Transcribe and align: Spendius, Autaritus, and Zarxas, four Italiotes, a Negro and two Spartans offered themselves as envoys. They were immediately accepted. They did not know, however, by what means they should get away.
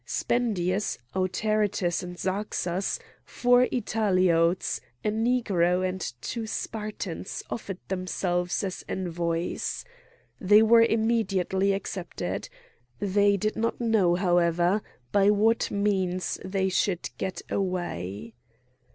Spendius, 0.03 0.97
Autaritus, 1.15 2.01
and 2.01 2.17
Zarxas, 2.17 2.97
four 3.23 3.67
Italiotes, 3.71 4.79
a 5.05 5.09
Negro 5.11 5.87
and 5.87 6.01
two 6.21 6.47
Spartans 6.47 7.43
offered 7.51 7.77
themselves 7.87 8.63
as 8.63 8.83
envoys. 8.89 9.85
They 10.39 10.63
were 10.63 10.81
immediately 10.81 11.71
accepted. 11.73 12.49
They 12.97 13.37
did 13.37 13.55
not 13.55 13.79
know, 13.79 14.15
however, 14.15 14.81
by 15.11 15.29
what 15.29 15.69
means 15.69 16.39
they 16.43 16.69
should 16.69 17.11
get 17.19 17.43
away. 17.51 18.33